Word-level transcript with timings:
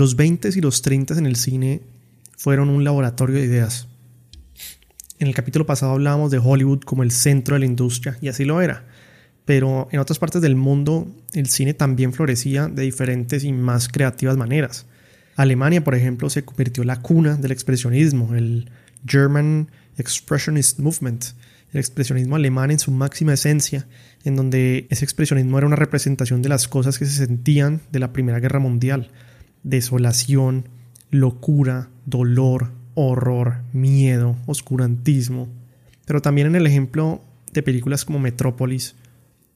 Los 0.00 0.16
20 0.16 0.48
y 0.56 0.62
los 0.62 0.80
30 0.80 1.18
en 1.18 1.26
el 1.26 1.36
cine 1.36 1.82
fueron 2.38 2.70
un 2.70 2.84
laboratorio 2.84 3.36
de 3.36 3.44
ideas. 3.44 3.86
En 5.18 5.28
el 5.28 5.34
capítulo 5.34 5.66
pasado 5.66 5.92
hablábamos 5.92 6.30
de 6.30 6.38
Hollywood 6.38 6.80
como 6.86 7.02
el 7.02 7.10
centro 7.10 7.54
de 7.54 7.60
la 7.60 7.66
industria, 7.66 8.16
y 8.22 8.28
así 8.28 8.46
lo 8.46 8.62
era. 8.62 8.86
Pero 9.44 9.88
en 9.92 10.00
otras 10.00 10.18
partes 10.18 10.40
del 10.40 10.56
mundo 10.56 11.06
el 11.34 11.50
cine 11.50 11.74
también 11.74 12.14
florecía 12.14 12.68
de 12.68 12.84
diferentes 12.84 13.44
y 13.44 13.52
más 13.52 13.88
creativas 13.88 14.38
maneras. 14.38 14.86
Alemania, 15.36 15.84
por 15.84 15.94
ejemplo, 15.94 16.30
se 16.30 16.46
convirtió 16.46 16.82
en 16.82 16.86
la 16.86 17.02
cuna 17.02 17.36
del 17.36 17.52
expresionismo, 17.52 18.34
el 18.34 18.70
German 19.06 19.70
Expressionist 19.98 20.78
Movement, 20.78 21.26
el 21.74 21.78
expresionismo 21.78 22.36
alemán 22.36 22.70
en 22.70 22.78
su 22.78 22.90
máxima 22.90 23.34
esencia, 23.34 23.86
en 24.24 24.34
donde 24.34 24.86
ese 24.88 25.04
expresionismo 25.04 25.58
era 25.58 25.66
una 25.66 25.76
representación 25.76 26.40
de 26.40 26.48
las 26.48 26.68
cosas 26.68 26.98
que 26.98 27.04
se 27.04 27.26
sentían 27.26 27.82
de 27.92 27.98
la 27.98 28.14
Primera 28.14 28.40
Guerra 28.40 28.60
Mundial, 28.60 29.10
desolación, 29.62 30.68
locura, 31.10 31.90
dolor, 32.06 32.70
horror, 32.94 33.62
miedo, 33.72 34.36
oscurantismo. 34.46 35.48
Pero 36.06 36.22
también 36.22 36.48
en 36.48 36.56
el 36.56 36.66
ejemplo 36.66 37.22
de 37.52 37.62
películas 37.62 38.04
como 38.04 38.18
Metrópolis, 38.18 38.96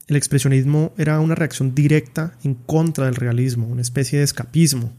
el 0.07 0.17
expresionismo 0.17 0.93
era 0.99 1.19
una 1.21 1.35
reacción 1.35 1.75
directa 1.75 2.37
en 2.45 2.55
contra 2.55 3.07
del 3.07 3.15
realismo, 3.15 3.67
una 3.67 3.83
especie 3.83 4.19
de 4.19 4.25
escapismo. 4.25 4.93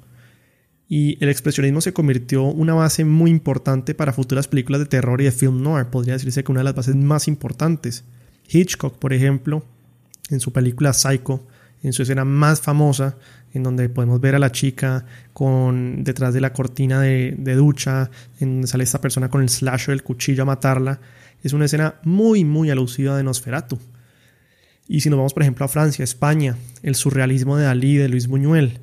Y 0.88 1.24
el 1.24 1.30
expresionismo 1.30 1.82
se 1.82 1.94
convirtió 1.94 2.44
una 2.44 2.74
base 2.74 3.06
muy 3.06 3.32
importante 3.32 3.96
para 3.96 4.14
futuras 4.14 4.48
películas 4.48 4.82
de 4.82 4.88
terror 4.88 5.20
y 5.22 5.26
de 5.26 5.32
film 5.32 5.62
noir, 5.62 5.88
podría 5.88 6.14
decirse 6.14 6.44
que 6.44 6.52
una 6.52 6.62
de 6.62 6.66
las 6.66 6.76
bases 6.76 6.96
más 6.96 7.28
importantes. 7.28 8.04
Hitchcock, 8.48 8.98
por 8.98 9.14
ejemplo, 9.14 9.66
en 10.30 10.40
su 10.40 10.52
película 10.52 10.94
Psycho, 10.94 11.48
en 11.82 11.94
su 11.94 12.04
escena 12.04 12.26
más 12.26 12.62
famosa, 12.62 13.18
en 13.56 13.64
donde 13.64 13.90
podemos 13.90 14.20
ver 14.20 14.36
a 14.36 14.40
la 14.40 14.52
chica 14.52 15.06
con 15.34 16.04
detrás 16.04 16.34
de 16.34 16.42
la 16.42 16.54
cortina 16.54 17.02
de, 17.02 17.56
ducha, 17.56 18.10
en 18.40 18.56
donde 18.56 18.68
sale 18.68 18.84
esta 18.84 19.02
persona 19.02 19.30
con 19.30 19.42
el 19.42 19.50
slasher, 19.50 19.94
el 19.94 20.04
cuchillo 20.04 20.44
a 20.44 20.46
matarla. 20.46 21.00
Es 21.44 21.54
una 21.54 21.66
escena 21.66 21.96
muy, 22.04 22.44
muy 22.44 22.70
alusiva 22.70 23.16
de 23.16 23.24
Nosferatu. 23.24 23.80
Y 24.88 25.02
si 25.02 25.10
nos 25.10 25.18
vamos, 25.18 25.34
por 25.34 25.44
ejemplo, 25.44 25.66
a 25.66 25.68
Francia, 25.68 26.04
España, 26.04 26.58
el 26.84 26.96
surrealismo 26.96 27.58
de 27.58 27.66
Dalí, 27.66 27.96
de 27.96 28.10
Luis 28.10 28.28
Buñuel. 28.28 28.82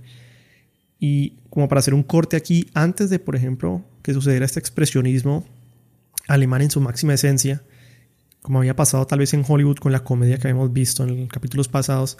Y 0.98 1.34
como 1.50 1.68
para 1.68 1.80
hacer 1.80 1.94
un 1.94 2.02
corte 2.02 2.36
aquí, 2.36 2.66
antes 2.74 3.10
de, 3.10 3.18
por 3.18 3.36
ejemplo, 3.36 3.84
que 4.02 4.14
sucediera 4.14 4.44
este 4.44 4.58
expresionismo 4.58 5.44
alemán 6.28 6.62
en 6.62 6.70
su 6.70 6.80
máxima 6.80 7.14
esencia, 7.14 7.62
como 8.42 8.58
había 8.58 8.74
pasado 8.74 9.06
tal 9.06 9.20
vez 9.20 9.34
en 9.34 9.44
Hollywood 9.46 9.76
con 9.76 9.92
la 9.92 10.02
comedia 10.02 10.38
que 10.38 10.48
habíamos 10.48 10.72
visto 10.72 11.04
en 11.04 11.26
capítulos 11.28 11.68
pasados, 11.68 12.18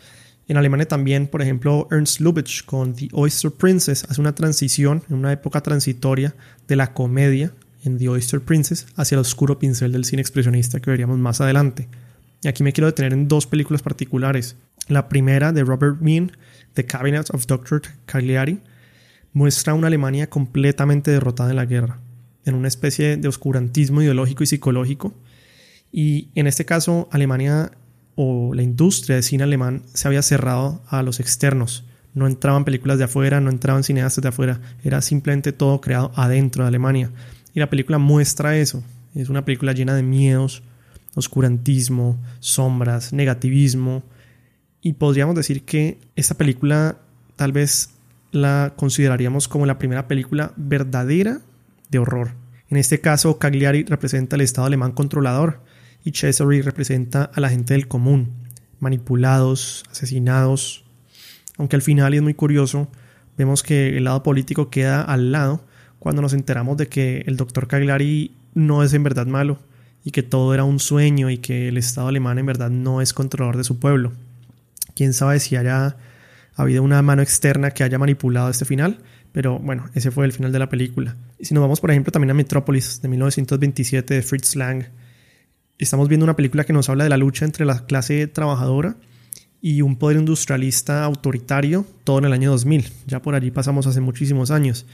en 0.48 0.56
Alemania 0.56 0.86
también, 0.86 1.28
por 1.28 1.40
ejemplo, 1.40 1.86
Ernst 1.90 2.20
Lubitsch 2.20 2.64
con 2.64 2.94
The 2.94 3.08
Oyster 3.12 3.50
Princess 3.50 4.04
hace 4.08 4.20
una 4.20 4.34
transición 4.34 5.02
en 5.08 5.16
una 5.16 5.32
época 5.32 5.60
transitoria 5.60 6.34
de 6.66 6.76
la 6.76 6.92
comedia 6.92 7.52
en 7.84 7.98
The 7.98 8.08
Oyster 8.08 8.40
Princess 8.40 8.86
hacia 8.96 9.16
el 9.16 9.20
oscuro 9.20 9.58
pincel 9.58 9.92
del 9.92 10.04
cine 10.04 10.22
expresionista 10.22 10.80
que 10.80 10.90
veríamos 10.90 11.18
más 11.18 11.40
adelante. 11.40 11.88
Y 12.42 12.48
aquí 12.48 12.62
me 12.62 12.72
quiero 12.72 12.86
detener 12.86 13.12
en 13.12 13.28
dos 13.28 13.46
películas 13.46 13.82
particulares. 13.82 14.56
La 14.88 15.08
primera 15.08 15.52
de 15.52 15.62
Robert 15.62 16.00
Mean, 16.00 16.32
The 16.74 16.86
Cabinet 16.86 17.30
of 17.30 17.46
Dr. 17.46 17.82
Cagliari, 18.04 18.60
muestra 19.32 19.74
una 19.74 19.86
Alemania 19.86 20.28
completamente 20.28 21.10
derrotada 21.10 21.50
en 21.50 21.56
la 21.56 21.66
guerra, 21.66 22.00
en 22.44 22.54
una 22.54 22.68
especie 22.68 23.16
de 23.16 23.28
oscurantismo 23.28 24.02
ideológico 24.02 24.42
y 24.42 24.46
psicológico. 24.46 25.14
Y 25.92 26.30
en 26.34 26.46
este 26.46 26.64
caso, 26.64 27.08
Alemania 27.12 27.72
o 28.14 28.54
la 28.54 28.62
industria 28.62 29.16
de 29.16 29.22
cine 29.22 29.44
alemán 29.44 29.82
se 29.94 30.08
había 30.08 30.22
cerrado 30.22 30.82
a 30.88 31.02
los 31.02 31.20
externos. 31.20 31.84
No 32.14 32.26
entraban 32.26 32.64
películas 32.64 32.98
de 32.98 33.04
afuera, 33.04 33.40
no 33.40 33.50
entraban 33.50 33.84
cineastas 33.84 34.22
de 34.22 34.28
afuera, 34.28 34.60
era 34.84 35.00
simplemente 35.00 35.52
todo 35.52 35.80
creado 35.80 36.12
adentro 36.14 36.64
de 36.64 36.68
Alemania. 36.68 37.10
Y 37.54 37.60
la 37.60 37.70
película 37.70 37.98
muestra 37.98 38.56
eso. 38.56 38.82
Es 39.14 39.28
una 39.28 39.44
película 39.44 39.72
llena 39.72 39.94
de 39.94 40.02
miedos, 40.02 40.62
oscurantismo, 41.14 42.18
sombras, 42.40 43.12
negativismo. 43.12 44.02
Y 44.82 44.94
podríamos 44.94 45.34
decir 45.34 45.64
que 45.64 45.98
esta 46.16 46.34
película 46.34 46.98
tal 47.36 47.52
vez 47.52 47.90
la 48.30 48.72
consideraríamos 48.76 49.48
como 49.48 49.66
la 49.66 49.78
primera 49.78 50.08
película 50.08 50.52
verdadera 50.56 51.40
de 51.90 51.98
horror. 51.98 52.32
En 52.68 52.78
este 52.78 53.00
caso, 53.00 53.38
Cagliari 53.38 53.84
representa 53.84 54.36
el 54.36 54.42
Estado 54.42 54.66
alemán 54.66 54.92
controlador, 54.92 55.60
y 56.04 56.12
Cesare 56.12 56.62
representa 56.62 57.24
a 57.24 57.40
la 57.40 57.48
gente 57.48 57.74
del 57.74 57.88
común, 57.88 58.32
manipulados, 58.80 59.84
asesinados. 59.90 60.84
Aunque 61.58 61.76
al 61.76 61.82
final, 61.82 62.14
y 62.14 62.16
es 62.16 62.22
muy 62.22 62.34
curioso, 62.34 62.88
vemos 63.38 63.62
que 63.62 63.96
el 63.96 64.04
lado 64.04 64.22
político 64.22 64.70
queda 64.70 65.02
al 65.02 65.32
lado 65.32 65.64
cuando 65.98 66.22
nos 66.22 66.32
enteramos 66.32 66.76
de 66.76 66.88
que 66.88 67.22
el 67.26 67.36
doctor 67.36 67.68
Cagliari 67.68 68.32
no 68.54 68.82
es 68.82 68.92
en 68.92 69.04
verdad 69.04 69.26
malo 69.26 69.58
y 70.04 70.10
que 70.10 70.22
todo 70.22 70.52
era 70.52 70.64
un 70.64 70.80
sueño 70.80 71.30
y 71.30 71.38
que 71.38 71.68
el 71.68 71.76
Estado 71.76 72.08
alemán 72.08 72.38
en 72.38 72.46
verdad 72.46 72.70
no 72.70 73.00
es 73.00 73.12
controlador 73.12 73.56
de 73.56 73.64
su 73.64 73.78
pueblo. 73.78 74.12
Quién 74.94 75.12
sabe 75.12 75.38
si 75.38 75.56
haya 75.56 75.96
habido 76.56 76.82
una 76.82 77.00
mano 77.02 77.22
externa 77.22 77.70
que 77.70 77.84
haya 77.84 77.98
manipulado 77.98 78.50
este 78.50 78.64
final, 78.64 78.98
pero 79.30 79.58
bueno, 79.58 79.88
ese 79.94 80.10
fue 80.10 80.26
el 80.26 80.32
final 80.32 80.52
de 80.52 80.58
la 80.58 80.68
película. 80.68 81.16
Y 81.38 81.44
si 81.44 81.54
nos 81.54 81.62
vamos, 81.62 81.80
por 81.80 81.90
ejemplo, 81.90 82.10
también 82.10 82.32
a 82.32 82.34
Metrópolis 82.34 83.00
de 83.00 83.08
1927 83.08 84.14
de 84.14 84.22
Fritz 84.22 84.56
Lang, 84.56 84.84
Estamos 85.82 86.08
viendo 86.08 86.22
una 86.22 86.36
película 86.36 86.62
que 86.62 86.72
nos 86.72 86.88
habla 86.88 87.02
de 87.02 87.10
la 87.10 87.16
lucha 87.16 87.44
entre 87.44 87.64
la 87.64 87.84
clase 87.86 88.28
trabajadora 88.28 88.94
y 89.60 89.82
un 89.82 89.96
poder 89.96 90.16
industrialista 90.16 91.02
autoritario, 91.02 91.84
todo 92.04 92.20
en 92.20 92.26
el 92.26 92.32
año 92.32 92.52
2000. 92.52 92.88
Ya 93.08 93.20
por 93.20 93.34
allí 93.34 93.50
pasamos 93.50 93.88
hace 93.88 94.00
muchísimos 94.00 94.52
años. 94.52 94.86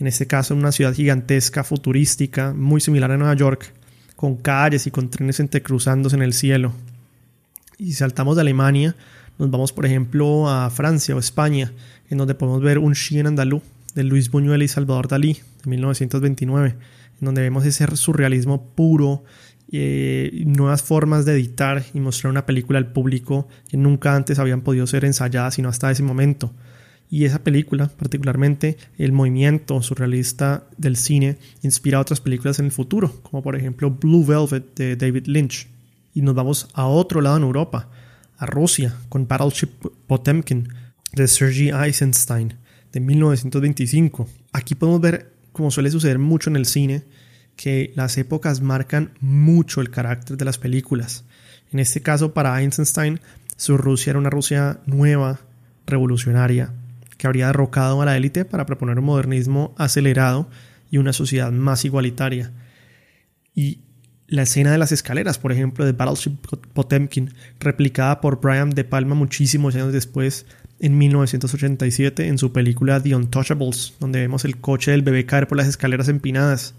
En 0.00 0.08
este 0.08 0.26
caso, 0.26 0.54
en 0.54 0.58
una 0.58 0.72
ciudad 0.72 0.94
gigantesca, 0.94 1.62
futurística, 1.62 2.52
muy 2.54 2.80
similar 2.80 3.12
a 3.12 3.16
Nueva 3.16 3.34
York, 3.34 3.72
con 4.16 4.34
calles 4.34 4.88
y 4.88 4.90
con 4.90 5.10
trenes 5.10 5.38
entrecruzándose 5.38 6.16
en 6.16 6.22
el 6.22 6.32
cielo. 6.32 6.72
Y 7.78 7.92
saltamos 7.92 8.34
de 8.34 8.42
Alemania, 8.42 8.96
nos 9.38 9.48
vamos, 9.48 9.72
por 9.72 9.86
ejemplo, 9.86 10.50
a 10.50 10.70
Francia 10.70 11.14
o 11.14 11.20
España, 11.20 11.72
en 12.10 12.18
donde 12.18 12.34
podemos 12.34 12.62
ver 12.62 12.78
un 12.78 12.94
Chien 12.94 13.28
andalú 13.28 13.62
de 13.94 14.04
Luis 14.04 14.30
Buñuel 14.30 14.62
y 14.62 14.68
Salvador 14.68 15.08
Dalí, 15.08 15.38
de 15.64 15.70
1929, 15.70 16.68
en 17.20 17.24
donde 17.24 17.42
vemos 17.42 17.64
ese 17.64 17.86
surrealismo 17.96 18.74
puro 18.74 19.24
eh, 19.74 20.42
nuevas 20.44 20.82
formas 20.82 21.24
de 21.24 21.32
editar 21.32 21.82
y 21.94 22.00
mostrar 22.00 22.30
una 22.30 22.44
película 22.44 22.78
al 22.78 22.92
público 22.92 23.48
que 23.68 23.78
nunca 23.78 24.14
antes 24.14 24.38
habían 24.38 24.60
podido 24.60 24.86
ser 24.86 25.06
ensayadas 25.06 25.54
sino 25.54 25.70
hasta 25.70 25.90
ese 25.90 26.02
momento. 26.02 26.52
Y 27.08 27.24
esa 27.24 27.42
película, 27.42 27.88
particularmente 27.88 28.76
el 28.96 29.12
movimiento 29.12 29.80
surrealista 29.82 30.66
del 30.78 30.96
cine, 30.96 31.38
inspira 31.62 32.00
otras 32.00 32.20
películas 32.20 32.58
en 32.58 32.66
el 32.66 32.72
futuro, 32.72 33.20
como 33.22 33.42
por 33.42 33.56
ejemplo 33.56 33.90
Blue 33.90 34.24
Velvet 34.24 34.74
de 34.76 34.96
David 34.96 35.26
Lynch. 35.26 35.68
Y 36.14 36.22
nos 36.22 36.34
vamos 36.34 36.68
a 36.74 36.86
otro 36.86 37.20
lado 37.20 37.36
en 37.38 37.42
Europa, 37.42 37.88
a 38.36 38.46
Rusia, 38.46 38.94
con 39.08 39.28
Battleship 39.28 39.70
Potemkin 40.06 40.68
de 41.14 41.28
Sergei 41.28 41.70
Eisenstein 41.70 42.54
de 42.92 43.00
1925. 43.00 44.28
Aquí 44.52 44.74
podemos 44.74 45.00
ver, 45.00 45.32
como 45.52 45.70
suele 45.70 45.90
suceder 45.90 46.18
mucho 46.18 46.50
en 46.50 46.56
el 46.56 46.66
cine, 46.66 47.04
que 47.56 47.92
las 47.96 48.16
épocas 48.18 48.60
marcan 48.60 49.12
mucho 49.20 49.80
el 49.80 49.90
carácter 49.90 50.36
de 50.36 50.44
las 50.44 50.58
películas. 50.58 51.24
En 51.70 51.78
este 51.78 52.02
caso, 52.02 52.34
para 52.34 52.60
Einstein, 52.60 53.20
su 53.56 53.76
Rusia 53.76 54.10
era 54.10 54.18
una 54.18 54.30
Rusia 54.30 54.80
nueva, 54.86 55.40
revolucionaria, 55.86 56.74
que 57.16 57.26
habría 57.26 57.46
derrocado 57.46 58.02
a 58.02 58.04
la 58.04 58.16
élite 58.16 58.44
para 58.44 58.66
proponer 58.66 58.98
un 58.98 59.06
modernismo 59.06 59.74
acelerado 59.78 60.48
y 60.90 60.98
una 60.98 61.12
sociedad 61.12 61.52
más 61.52 61.84
igualitaria. 61.84 62.52
Y 63.54 63.80
la 64.26 64.42
escena 64.42 64.72
de 64.72 64.78
las 64.78 64.92
escaleras, 64.92 65.38
por 65.38 65.52
ejemplo, 65.52 65.84
de 65.84 65.92
Battleship 65.92 66.38
Potemkin, 66.72 67.34
replicada 67.60 68.20
por 68.20 68.40
Brian 68.40 68.70
De 68.70 68.84
Palma 68.84 69.14
muchísimos 69.14 69.74
años 69.74 69.92
después, 69.92 70.46
en 70.82 70.98
1987, 70.98 72.26
en 72.26 72.38
su 72.38 72.52
película 72.52 73.00
The 73.00 73.14
Untouchables, 73.14 73.94
donde 74.00 74.20
vemos 74.20 74.44
el 74.44 74.58
coche 74.58 74.90
del 74.90 75.02
bebé 75.02 75.24
caer 75.24 75.46
por 75.46 75.56
las 75.56 75.68
escaleras 75.68 76.08
empinadas. 76.08 76.74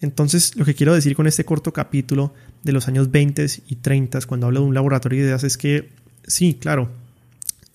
Entonces, 0.00 0.56
lo 0.56 0.64
que 0.64 0.74
quiero 0.74 0.92
decir 0.92 1.14
con 1.14 1.28
este 1.28 1.44
corto 1.44 1.72
capítulo 1.72 2.34
de 2.64 2.72
los 2.72 2.88
años 2.88 3.12
20 3.12 3.46
y 3.68 3.76
30, 3.76 4.18
cuando 4.26 4.48
hablo 4.48 4.60
de 4.60 4.66
un 4.66 4.74
laboratorio 4.74 5.20
de 5.20 5.26
ideas, 5.26 5.44
es 5.44 5.56
que 5.56 5.88
sí, 6.26 6.54
claro, 6.60 6.90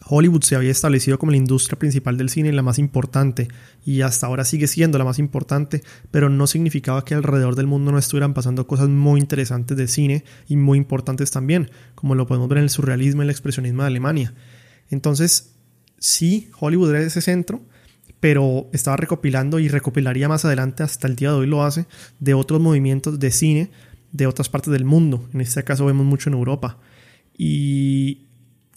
Hollywood 0.06 0.44
se 0.44 0.58
había 0.58 0.72
establecido 0.72 1.18
como 1.18 1.32
la 1.32 1.38
industria 1.38 1.80
principal 1.80 2.18
del 2.18 2.30
cine, 2.30 2.52
la 2.52 2.62
más 2.62 2.78
importante, 2.78 3.48
y 3.86 4.02
hasta 4.02 4.28
ahora 4.28 4.44
sigue 4.44 4.68
siendo 4.68 4.98
la 4.98 5.06
más 5.06 5.18
importante, 5.18 5.82
pero 6.12 6.30
no 6.30 6.46
significaba 6.46 7.06
que 7.06 7.14
alrededor 7.14 7.56
del 7.56 7.68
mundo 7.68 7.94
no 7.94 7.98
estuvieran 7.98 8.34
pasando 8.34 8.68
cosas 8.68 8.90
muy 8.90 9.22
interesantes 9.22 9.78
de 9.78 9.88
cine 9.88 10.26
y 10.50 10.58
muy 10.58 10.78
importantes 10.78 11.32
también, 11.32 11.72
como 11.96 12.16
lo 12.16 12.28
podemos 12.28 12.50
ver 12.50 12.58
en 12.58 12.66
el 12.66 12.70
surrealismo 12.70 13.22
y 13.22 13.26
el 13.26 13.32
expresionismo 13.32 13.84
de 13.84 13.88
Alemania. 13.88 14.34
Entonces, 14.90 15.53
sí, 16.04 16.50
Hollywood 16.60 16.90
era 16.90 17.00
ese 17.00 17.22
centro, 17.22 17.62
pero 18.20 18.68
estaba 18.74 18.98
recopilando 18.98 19.58
y 19.60 19.70
recopilaría 19.70 20.28
más 20.28 20.44
adelante, 20.44 20.84
hasta 20.84 21.08
el 21.08 21.16
día 21.16 21.30
de 21.30 21.36
hoy 21.36 21.48
lo 21.48 21.64
hace, 21.64 21.86
de 22.20 22.34
otros 22.34 22.60
movimientos 22.60 23.20
de 23.20 23.32
cine 23.32 23.72
de 24.12 24.28
otras 24.28 24.50
partes 24.50 24.72
del 24.72 24.86
mundo. 24.86 25.28
En 25.34 25.42
este 25.42 25.64
caso 25.64 25.86
vemos 25.86 26.06
mucho 26.06 26.30
en 26.30 26.36
Europa. 26.36 26.78
Y 27.38 28.28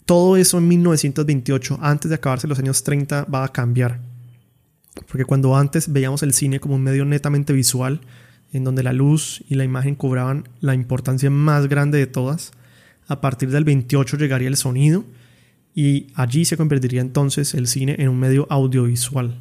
todo 0.05 0.37
eso 0.37 0.57
en 0.57 0.67
1928, 0.69 1.79
antes 1.81 2.09
de 2.09 2.15
acabarse 2.15 2.47
los 2.47 2.59
años 2.59 2.83
30, 2.83 3.25
va 3.25 3.43
a 3.43 3.49
cambiar. 3.49 3.99
Porque 5.07 5.25
cuando 5.25 5.55
antes 5.55 5.91
veíamos 5.91 6.23
el 6.23 6.33
cine 6.33 6.59
como 6.59 6.75
un 6.75 6.83
medio 6.83 7.05
netamente 7.05 7.53
visual, 7.53 8.01
en 8.53 8.63
donde 8.63 8.83
la 8.83 8.93
luz 8.93 9.43
y 9.49 9.55
la 9.55 9.65
imagen 9.65 9.95
cobraban 9.95 10.47
la 10.61 10.73
importancia 10.73 11.29
más 11.29 11.67
grande 11.67 11.99
de 11.99 12.07
todas, 12.07 12.51
a 13.07 13.21
partir 13.21 13.51
del 13.51 13.65
28 13.65 14.17
llegaría 14.17 14.47
el 14.47 14.57
sonido 14.57 15.03
y 15.77 16.07
allí 16.15 16.43
se 16.43 16.57
convertiría 16.57 17.01
entonces 17.01 17.53
el 17.53 17.67
cine 17.67 17.97
en 17.99 18.09
un 18.09 18.17
medio 18.17 18.47
audiovisual. 18.49 19.37